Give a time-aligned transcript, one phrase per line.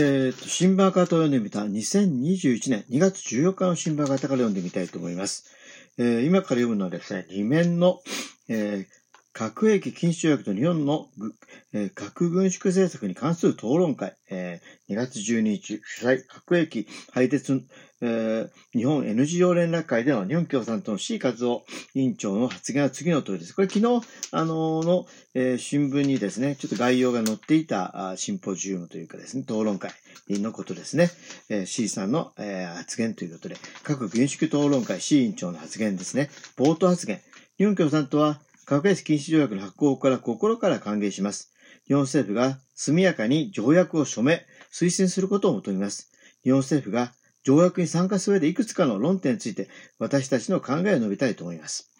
[0.00, 5.46] えっ、と、新聞赤と読んでみた2021年2月14日の新聞型から読んでみたいと思います。
[5.98, 8.00] えー今から読むのはですね、2面の、
[8.48, 8.97] えー
[9.38, 11.06] 核兵器禁止条約と日本の、
[11.72, 17.62] えー核軍縮政策に関する討論会、えー2月12日主催核兵器廃絶、
[18.00, 21.62] えー日本 NGO 連絡会での日本共産党の C 和夫
[21.94, 23.54] 委員長の発言は次の通りです。
[23.54, 23.84] これ昨日、
[24.32, 29.92] あのーの、えー新聞にですね、ちょっと概要が載っていたあシンポジウムというかですね、討論会
[30.30, 31.10] のことですね。
[31.48, 36.28] えー C さんの、えー発言ということで、各軍縮討論会 C 委員長の発言ですね。
[36.56, 37.20] 冒頭発言。
[37.56, 41.54] 日本共産党は核兵器禁止条約の発効から心から歓迎します。
[41.86, 46.12] 日本政府が速やかに条約を署名、推進することを求めます。
[46.44, 51.90] 日本政府が条約に参加する上でいくつかの論点について私たちの考えを述べたいと思います。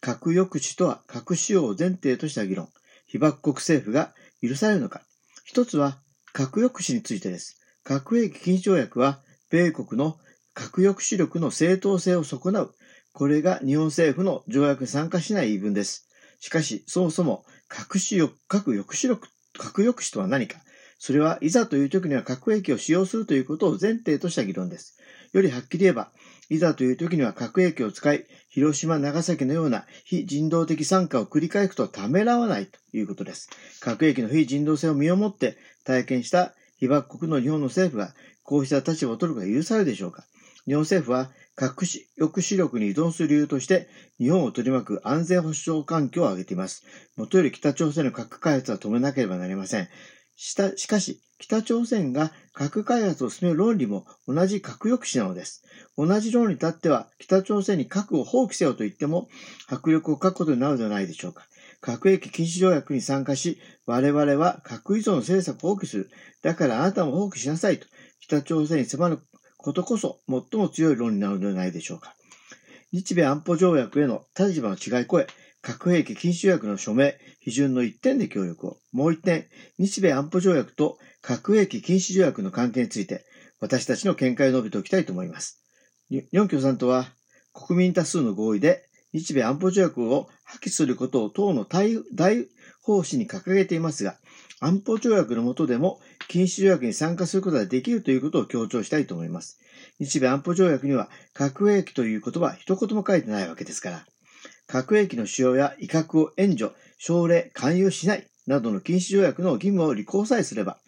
[0.00, 2.68] 核抑止とは核使用を前提とした議論。
[3.06, 5.02] 被爆国政府が許されるのか。
[5.44, 5.98] 一つは
[6.32, 7.60] 核抑止についてです。
[7.82, 9.18] 核兵器禁止条約は
[9.50, 10.16] 米国の
[10.52, 12.74] 核抑止力の正当性を損なう。
[13.14, 16.08] これが日本政府の条約に参加しない言い分です。
[16.40, 20.58] しかし、そもそも核使用、核抑止力、核抑止とは何か。
[20.98, 24.98] それはいざという時には核兵器を使用するということを前提とした議論です。
[25.32, 26.10] よりはっきり言えば、
[26.50, 33.48] いざという時には核兵器を使い、広島、長崎のような非人道的参加を繰り返すとためらわないということです。
[33.78, 40.24] 核兵器の非人道性を身をもって体験した被爆国の日本の政府がこうした立場を取ることが許されるでしょうか。
[40.66, 46.84] 日本政府は核抑止力に依存する理由として日本を取り巻く安全保障環境を挙げています。
[47.16, 49.88] もとより北朝鮮の核開発は止めなければなりません。
[50.36, 55.62] したしかし、北朝鮮が核開発を進める論理も同じ核抑止なのです。
[55.96, 59.28] 同じ論理に立っては、北朝鮮に核を放棄せよと言っても、
[59.68, 61.46] 迫力を欠くことになるではないでしょうか。
[61.80, 66.10] 核兵器禁止条約に参加し、我々は核依存政策を放棄する。
[66.42, 67.86] だからあなたも放棄しなさいと、
[68.20, 69.18] 北朝鮮に迫る
[69.64, 72.14] ことこそ最も強い論になるのではないでしょうか。
[72.92, 75.26] 日米安保条約への立場の違い超え、
[75.62, 78.76] 核兵器禁止条約の署名、批准の一点で協力を。
[78.92, 79.46] もう一点、
[79.78, 83.24] 日米安保条約と核兵器禁止条約の関係について、
[83.58, 85.62] 私たちの見解を述べておきたいと思います。
[86.10, 87.06] 日本共産党は、
[87.54, 92.46] 国民多数の合意で、日米安保条約を破棄することを党の大大
[92.82, 94.18] 方針に掲げていますが、
[94.60, 99.58] 安保条約の下でも禁止条約に参加することができるということを強調したいと思います。
[99.98, 104.06] 日米安保条約には核兵器という言葉一言も書いてないわけですから、
[104.66, 110.78] 核兵器の使用や威嚇を援助、奨励、勧誘しないなどの禁止条約の義務を履行さえすれば、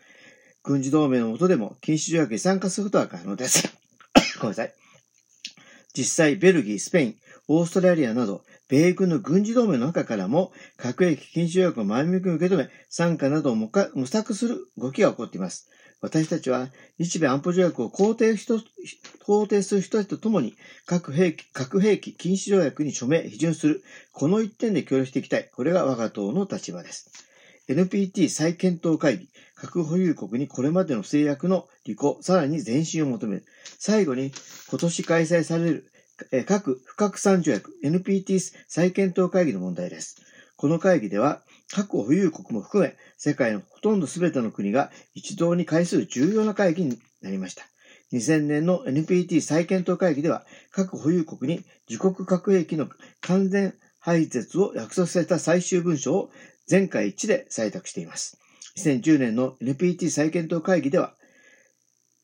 [0.62, 3.68] 軍事同盟の下でも禁止条約に参加することは可能です。
[4.38, 4.74] ごめんなさい。
[5.94, 7.16] 実際、ベルギー、スペイン、
[7.48, 13.71] オーストラリアなど、米軍の軍事同盟の中からも、核兵器禁止条約を前向きに受け止め、参加などを模
[14.06, 15.69] 索する動きが起こっています。
[16.00, 16.69] 私たちは、
[16.99, 18.37] 日米安保条約を肯定
[19.62, 20.54] する人たちと共に、
[20.84, 23.82] 核兵器、核兵器禁止条約に署名、批准する、
[24.12, 25.48] この一点で協力していきたい。
[25.53, 27.10] これが我が党の立場です。
[27.69, 33.44] NPT 再検討会議、核保有国にこれまでの制約の履行、さらに前進を求める。
[33.78, 34.33] 最後に、
[34.69, 35.91] 今年開催される、
[36.32, 40.16] え核不拡散条約、NPT 再検討会議の問題です。
[40.56, 47.65] この会議では、核保有国も含め、世界のほとんど全ての国が一堂に会する重要な会議になりました。
[48.12, 52.88] 2000年の NPT 再検討会議では、核保有国に自国核兵器の
[53.21, 56.31] 完全廃絶を約束された最終文書を
[56.66, 58.38] 全会一致で採択しています。
[58.78, 61.15] 2010年の NPT 再検討会議では、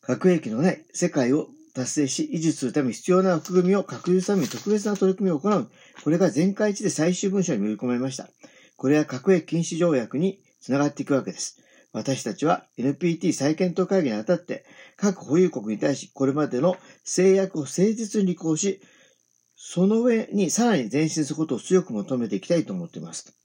[0.01, 5.71] 核兵器のない世界を達成し、維持するために必要な枠組みを確立するために特別な取り組みを行う。
[6.05, 8.29] これが全会一致で最終文書に盛り込まれました。
[8.77, 11.59] これは核兵器禁止条約につながっていくわけです。
[11.93, 14.65] 私たちは NPT 再検討会議にあたって、
[14.97, 18.81] 各保有国に対しこれまでの制約を誠実に履行し、
[19.57, 23.42] その上にさらに前進することを強く求めていきたいと思っています。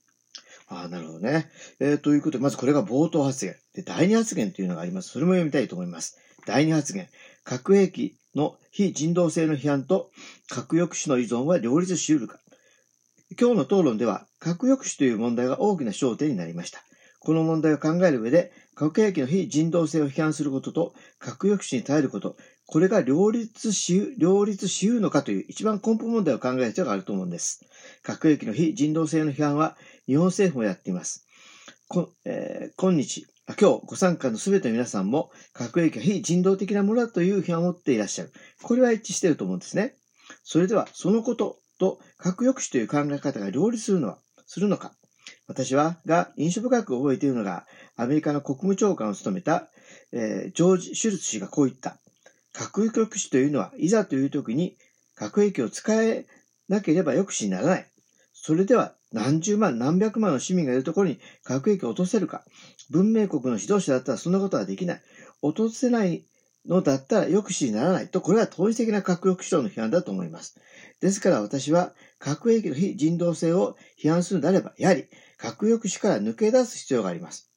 [0.68, 1.50] ああ、なるほどね。
[1.80, 3.56] えー、ということで、まずこれが冒頭発言。
[3.74, 5.10] で、第二発言というのがあります。
[5.10, 6.18] それも読みたいと思います。
[6.46, 7.08] 第二発言。
[7.44, 10.10] 核兵器の非人道性の批判と
[10.48, 12.38] 核抑止の依存は両立し得るか。
[13.38, 16.82] 今日の討論では、核抑止という問題が大きな焦点になりました。
[17.20, 22.36] この問題を考える上で、核兵器の非人道性を批判することと核抑止に耐えること、
[22.66, 27.64] これが両立し、両立し得るのかという一番根本問題を考える必要があると思うんです。
[28.02, 29.76] 核兵器の非人道性の批判は
[30.08, 31.26] 日本政府もやっています。
[31.86, 38.32] こえー、今日、今日ご参加のすべての皆さんも核兵器は非人道的なものだという批判を持っていらっしゃる。
[38.62, 39.96] これは一致していると思うんですね。
[40.44, 44.94] それでは、そのことと核抑止という考え方が両立するのは、するのか。
[45.46, 47.66] 私は、が印象深く覚えているのが、
[47.96, 49.68] アメリカの国務長官を務めた、
[50.12, 51.98] えー、ジョージ・シュルツ氏がこう言った。
[52.54, 54.78] 核抑止というのは、いざという時に
[55.14, 56.26] 核兵器を使え
[56.68, 57.90] なければ抑止にならない。
[58.32, 62.44] それでは何十万、何百万の市民がいるところに核兵器を落とせるか。
[62.90, 65.02] 文明国の指導者だったらそんなことはできない。
[65.40, 66.24] 落とせない
[66.66, 70.60] のだったら抑止にならないと、これは統一的な核抑止論の批判だと思います。
[71.00, 75.06] ですから私は核兵器の非人道性を批判するのであれば、やはり
[75.38, 77.50] 核抑止から抜け出す必要があります。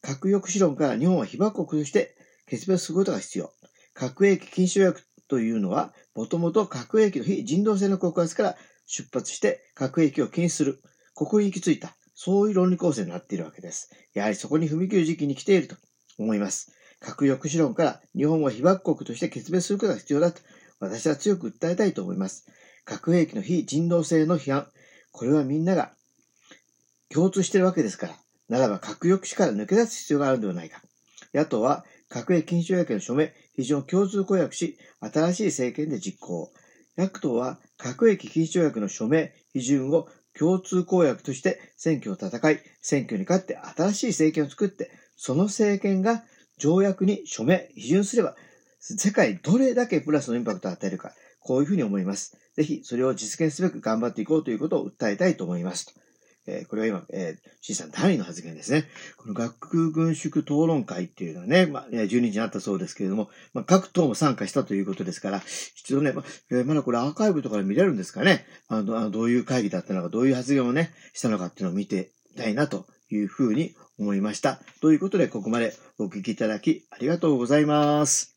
[0.00, 3.52] 核抑止論から日本は被爆国として決別することが必要。
[3.94, 8.56] 核兵器禁止条約というのは、もともと核兵器の非人道性の告発から
[8.86, 10.82] 出発して核兵器を禁止する。
[11.14, 11.94] ここに行き着いた。
[12.14, 13.90] そういう論理構成になっているわけです。
[14.14, 15.76] やはりそこに踏み切る時期に来ていると
[16.18, 16.72] 思います。
[17.00, 20.40] 核抑止論から日本は被爆国として決別することが必要だと
[20.78, 22.46] 私は強く訴えたいと思います。
[22.84, 24.68] 核兵器の非人道性の批判。
[25.10, 25.92] これはみんなが
[27.08, 28.14] 共通しているわけですから、
[28.48, 30.80] ならば核抑止から抜け出す必要があるのではないか。
[31.34, 36.52] 野党は核兵器禁止条約の署名、非常共通公約し、新しい政権で実行。
[36.96, 40.08] 野党は核兵器禁止条約の署名、批准を
[40.38, 46.22] 共通公約として選挙を戦い、選挙に勝って新しい政権を作って、その政権が
[46.58, 48.36] 条約に署名、批准すれば、
[48.80, 52.36] 世界どれだけプラスのインパクトを与えるか、こういうふうに思います。
[52.56, 55.94] ぜひ、それを実現すべく頑張っていこうということを訴えたいと思います。
[56.46, 58.84] えー、これは今、えー、C さん単位の発言ですね。
[59.16, 65.42] この学区軍縮討論会っていうのはね、まあ、12日にあったそうですけれども、まあ、各党も参加したということですから、
[65.76, 68.44] 一度ね、まえー、まだこれアーカイブとかで見れるんですかね。
[68.68, 74.60] あの、あのどういう会議だったのか、どういう発言をね、したのかっていうのを見てみたいなというふうに思いました。
[74.80, 78.31] ということで、ここまでお聞きいただきありがとうございます。